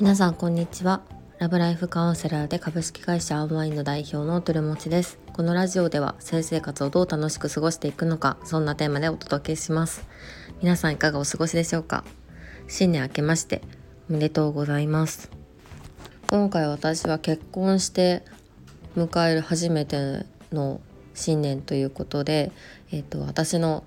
[0.00, 1.02] 皆さんこんにちは。
[1.40, 5.18] ラブライフカウンセラーで株式会社アンワインの代表のトゥルモチです。
[5.32, 10.06] このラジオでは性生活をどう楽しく過ごしていくのかそんなテーマでお届けします。
[10.62, 12.04] 皆さんいかがお過ごしでしょうか？
[12.68, 13.60] 新年明けまして
[14.08, 15.32] おめでとうございます。
[16.28, 18.22] 今回私は結婚して
[18.96, 20.80] 迎える初めての
[21.12, 22.52] 新年ということで、
[22.92, 23.82] えーと、私の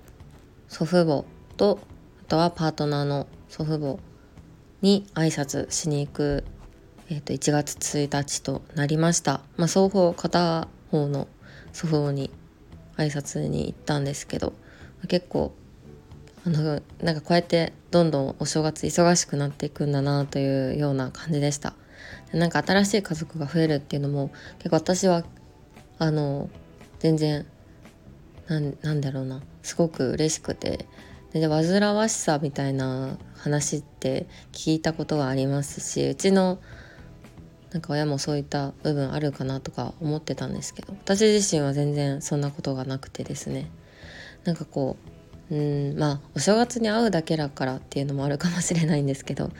[0.68, 1.24] 祖父母
[1.56, 1.78] と
[2.20, 4.11] あとはパートナーの祖父母
[4.82, 6.44] に挨拶しに行く、
[7.08, 11.28] えーと、1月1日となりました、まあ、双方片方の
[11.72, 12.30] 祖父母に
[12.96, 14.52] 挨拶に行ったんですけど
[15.08, 15.54] 結構
[16.44, 21.74] あのなんかこうやってどんどんお正月忙しくなっていくんだなというような感じでした。
[22.32, 25.24] でなんか新しい家族が増えるっていうのも結構私は
[25.98, 26.50] あの
[26.98, 27.46] 全然
[28.48, 30.86] なんだろうなすごく嬉しくて
[31.40, 36.58] で煩わしさみたいな話って聞いたことがありますしうちの
[37.72, 43.70] なんか親もそういった部分あるかなとか思ってたんですけど私自身は全然そんなことがなくてですね
[44.44, 44.96] なんかこ
[45.50, 49.50] ううんまあお正月に会うだけだからっていうのもあるかもしれないんですけど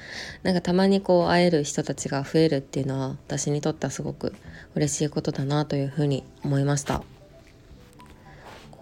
[0.42, 4.34] なんかたまにこう会える人たちが増えるっていうのは私にとってはすごく
[4.75, 7.02] 嬉しいことだなというふうに思いました。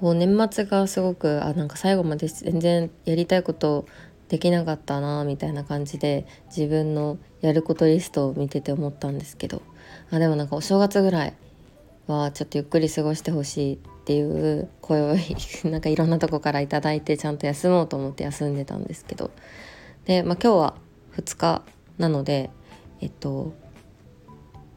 [0.01, 3.87] こう年末がすごくあなんか最後まで全然やりたいこと
[4.31, 9.61] できなかったなみたいな感じで自分のやることリストを見てて思ったんですけど
[10.11, 11.35] あでもなんかお正月ぐらい
[12.07, 15.17] はちょっとゆっくり過ごしてほしいっていう声を
[15.69, 19.31] なんかいろんなとこから頂いてちゃんと休もうと思って休んでたんですけど。
[20.07, 20.75] で、まあ、今日は
[21.17, 21.63] 2日
[21.99, 22.49] なので
[23.03, 23.53] えっと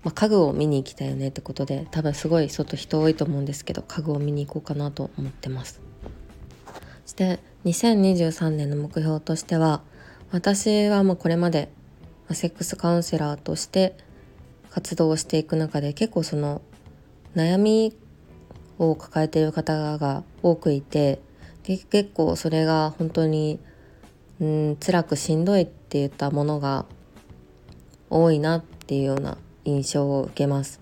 [0.04, 5.82] まあ、家具を見に行きたいよねってことで多分すごい外人多いと思うんですけど家具を見に行こうかなと思ってます。
[7.06, 9.82] そして2023年の目標としては
[10.32, 11.70] 私はもうこれまで
[12.32, 13.96] セックスカウンセラーとして
[14.72, 16.62] 活動をしていく中で結構その
[17.36, 17.96] 悩み
[18.80, 21.22] を抱えている方が多くいて
[21.64, 23.60] で結構それが本当に
[24.42, 26.86] うん辛くしんどいって言ったものが
[28.10, 30.80] 多いなっていうような印象を受けます。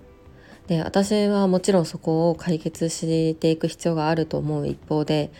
[0.68, 5.31] で私はもちろんそこを解決していく必要があると思う一方で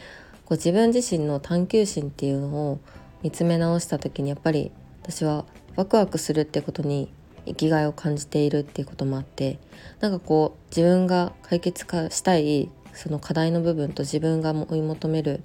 [0.46, 2.80] こう自分自身の探求心っていうのを
[3.24, 4.72] 見つめ直した時にやっぱり
[5.04, 7.10] 私はワクワクするってことに
[7.46, 9.60] 生きがいを感じているっていうこともあって
[10.00, 15.44] なんかこう自分が解決化したいその課題の部分と自分が追い求める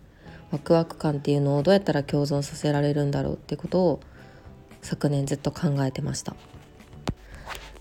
[0.51, 4.01] ワクワク感っていうのをどうやったら共存させられるんだろうってことを
[4.83, 6.37] 昨年ずっと考えてました。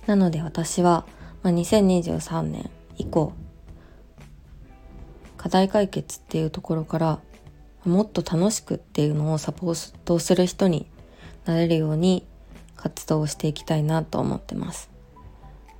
[0.07, 1.05] なので私は、
[1.41, 3.33] まあ、2023年以降
[5.37, 7.19] 課題解決っていうところから
[7.85, 10.87] もっと楽しくっていうのをサポートする人に
[11.45, 12.25] なれるように
[12.75, 14.89] 活動をしていきたいなと思ってます。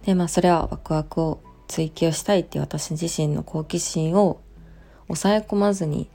[0.06, 4.40] でまあそれはワクワクを追求したいっていう私自身の好奇心を
[5.08, 6.10] 抑え込まずに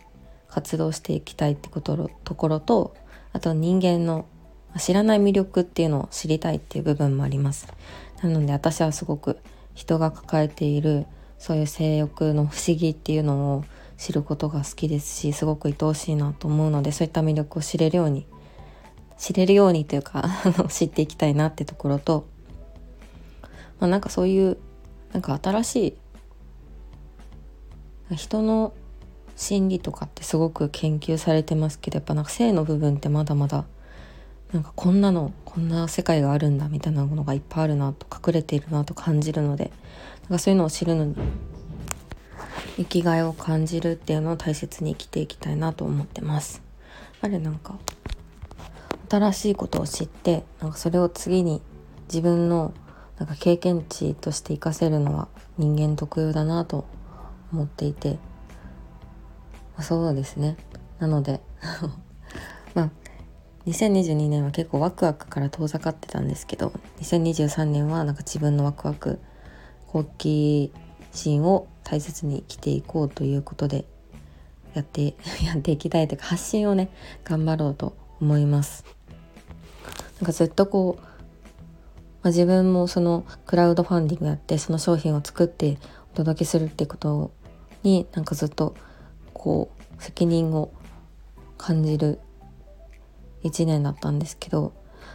[0.48, 2.94] 活動していきたいってことところと
[3.32, 4.26] あと人間の
[4.78, 7.66] 知らない魅力っていうのを知りたいっていう部分もあります。
[8.22, 9.38] なので私はすごく
[9.74, 11.06] 人が抱えている
[11.38, 13.64] そういう性欲の不思議っていうのを
[13.96, 18.26] 知ることが好きですしすごく愛おしいなと思うのでそういった魅力を知れるように
[19.18, 20.24] 知れるようにというか
[20.68, 22.26] 知っていきたいなってところと、
[23.78, 24.58] まあ、なんかそういう
[25.12, 25.96] なんか新し
[28.10, 28.72] い人の
[29.36, 33.64] 心理とかってすごく研究されてますけどやっぱなんか性の部分ってまだまだ
[34.52, 39.70] なんかこんなのこんな世界があるんだみたいなものがいっぱいあるなと隠れているなと感じるので
[40.22, 41.14] なんかそういうのを知るのに
[42.76, 46.62] 生きがいを感じるっていうのを大切に生きていきたいなと思ってます。
[47.20, 47.78] あれなんか
[49.10, 51.60] 新しいことを知ってなんかそれを次に
[52.08, 52.72] 自分の
[53.18, 55.28] なんか経験値として活かせるのは
[55.58, 56.86] 人間特有だなと
[57.52, 58.18] 思っていて、ま
[59.78, 60.56] あ、そうですね
[61.00, 61.40] なので
[62.74, 62.90] まあ
[63.66, 69.18] 2022年は結構ワクワクから遠ざかってたんですけど2023年はなんか自分のワクワク
[69.86, 70.72] 好奇
[71.12, 73.84] 心を大切に生きていこうということで
[74.74, 75.14] やって
[75.44, 76.90] やっていきたいというか発信をね
[77.24, 78.84] 頑張ろうと思います。
[80.20, 81.08] なんかずっとこう、ま
[82.24, 85.78] あ、自分もそのクラウドファンディングやってその商品を作って
[86.12, 87.30] お届けするってこと
[87.82, 88.74] になんかずっと
[89.32, 90.70] こう責任を
[91.56, 92.20] 感じる
[93.44, 94.72] 1年だったんですけど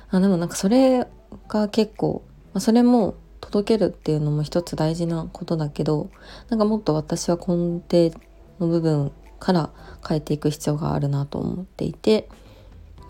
[0.10, 1.08] あでもなんかそれ
[1.48, 2.24] が結構、
[2.54, 6.10] まあ、それも届けるっていうのも一つ大事なことだけど
[6.50, 8.18] なんかもっと私は根底
[8.60, 9.70] の部分から
[10.08, 12.30] 変えていく必要があるなと思っていて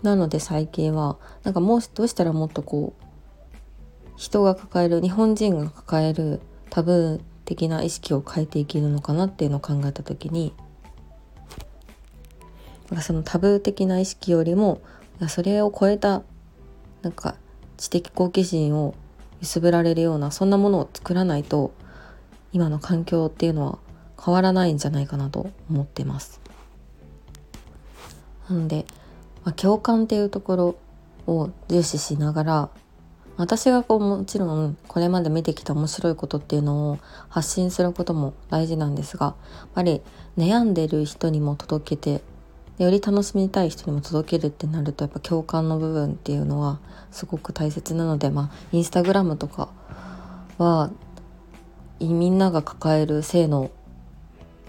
[0.02, 3.06] なので最近はなんかもうどうしたらもっとこう
[4.16, 6.40] 人が抱える日本人が抱える
[6.70, 10.52] タブー的な意識を変えていけるのかなっていうのを考えた時に
[12.90, 14.80] なんかそのタブー的な意識よりも
[15.28, 16.22] それを超えた
[17.02, 17.36] なんか
[17.76, 18.94] 知的好奇心を
[19.40, 21.72] 揺すぶられるようなそんなものを作らないと
[22.52, 23.78] 今の環境っていうのは
[24.22, 26.40] 変わらないんじゃないかなと思ってます。
[28.48, 28.86] なので、
[29.44, 30.76] まあ、共感っていうところ
[31.26, 32.70] を重視しながら
[33.36, 36.98] 私がこうもちろんこれまで見てきた面白いことっていうのを
[37.28, 39.32] 発信することも大事なんですがや
[39.64, 40.00] っぱり
[40.38, 42.22] 悩んでる人にも届けて
[42.78, 46.78] より楽しみたい人にも届けるってなるとやっぱ共感の部分っていうのは
[47.10, 49.70] すごく大切なのでまあインスタグラムとか
[50.58, 50.90] は
[52.00, 53.70] みんなが抱える性の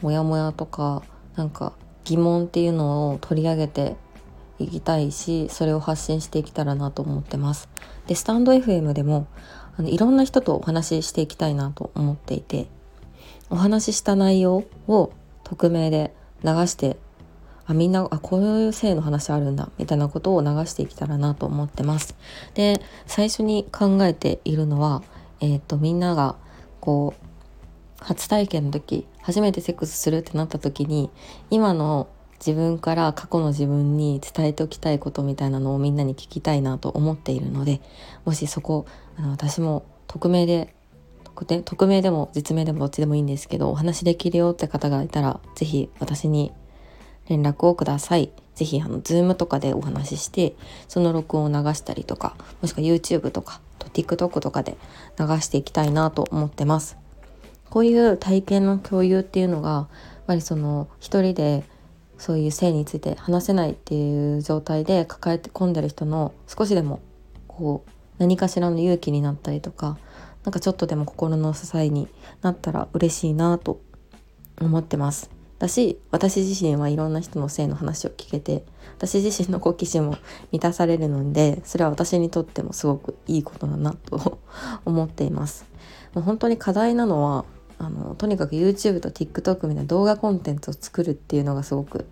[0.01, 1.03] モヤモヤとか
[1.35, 1.73] なんか
[2.05, 3.97] 疑問っていうのを取り上げて
[4.59, 7.67] いきたいしそれを発信していけたらなと思ってます。
[8.07, 9.27] でスタンド FM でも
[9.77, 12.67] あのいろんな人とお話ししていきたいなと思っていて
[13.49, 15.11] お話しした内容を
[15.43, 16.13] 匿名で
[16.43, 16.97] 流して
[17.67, 22.15] あみんなあこういう性の話あるんだみたいなことを流していけたらなと思ってます。
[22.53, 25.03] で最初に考えているのは、
[25.41, 26.37] えーと、みんなが
[26.79, 31.09] こう初体験の時初めてセックスするってなった時に
[31.49, 32.07] 今の
[32.39, 37.81] 自分から過去の自分に伝えておきたいことみたいなのをみんなに聞きたいなと思っているので
[38.25, 38.85] もしそこ
[39.17, 40.73] あの私も匿名で
[41.35, 46.51] 匿名でも実名でもどっちでもいいんですけどお話できるよって方がいたら是非私に
[47.29, 48.31] 連絡をください。
[48.55, 50.55] 是非あの Zoom とかでお話しして
[50.87, 53.61] その録音を流したりとかもしくは YouTube とか
[53.93, 54.77] TikTok とかで
[55.19, 56.97] 流していきたいなと思ってます。
[57.69, 59.87] こういう体験の共有っていうのがやっ
[60.27, 61.63] ぱりその一人で
[62.17, 67.01] そういう性について話せないっていう状態で抱えて込んでる人の少しでも
[67.47, 69.97] こう何かしらの勇気になったりとか
[70.43, 72.07] なんかちょっとでも心の支えに
[72.41, 73.81] なったら嬉しいなと
[74.59, 75.36] 思ってます。
[75.59, 78.63] だし私自身はいろんな人の性の話を聞けて
[78.97, 80.17] 私自身の好奇心も
[80.51, 84.39] 満たされるのでそれは私にとってもすごくいいことだなと
[84.85, 85.65] 思っています。
[86.13, 87.45] もう本当に課題なのは
[87.79, 92.07] あのとにかく YouTube と TikTok みたいな動画コンテンツを作るっていうのがすごく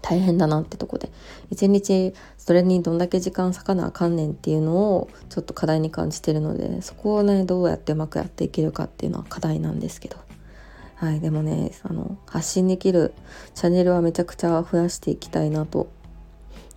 [0.00, 1.10] 大変だなってとこで
[1.50, 10.16] 一日それにどんだけ時間割かなあかんねんっていうのをちょっと課題に感じてるのでそこをねどうやってうまくやっていけるかっていうのは課題なんですけど
[11.02, 13.12] はいでもねあの発信できる
[13.56, 15.90] チャンネルはめちゃくちゃ増やしていきたいなと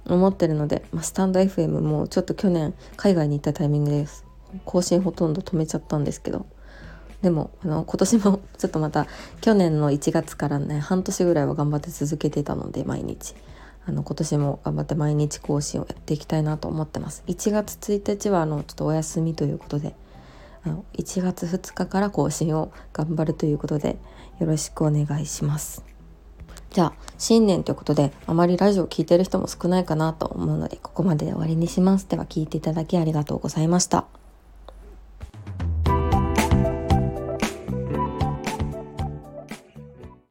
[0.08, 4.26] 思ってるので、まあ、スタンド FM もちょっと去年海外に行ったタイミングです。
[4.66, 6.48] 更新ほとんど止めちゃったんですけど。
[7.22, 9.06] でもあの今年も ちょっとまた
[9.42, 13.36] 去年の1月からね半年ぐらいは頑張って続けてたので毎日。
[13.86, 17.22] あの今年も頑張って毎日更新をやっていきたいなと思ってます。
[17.28, 19.96] 1月1日はあのちょっとお休みということで
[20.64, 24.00] あの1月2日から更新を頑張るということで
[24.40, 25.84] よろしくお願いします。
[26.72, 32.10] じゃあ新年ということであまりラジオを聴いてる人も少ないかなと思うのでここまでで終わりにします。
[32.10, 34.06] では聞いていただきありがとうございました。